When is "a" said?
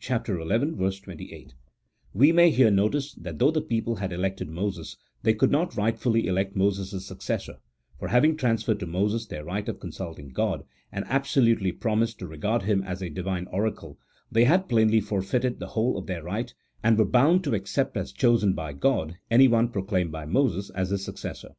13.02-13.10